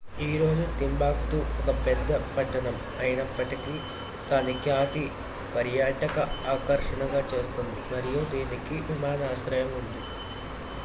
[0.19, 3.73] ఈ రోజు టింబక్టు ఒక పేద పట్టణం అయినప్పటికీ
[4.29, 5.03] దాని ఖ్యాతి
[5.53, 6.17] పర్యాటక
[6.53, 10.03] ఆకర్షణగా చేస్తుంది మరియు దీనికి విమానాశ్రయం ఉంది